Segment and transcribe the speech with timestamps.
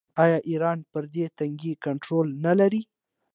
[0.23, 2.81] آیا ایران پر دې تنګي کنټرول نلري؟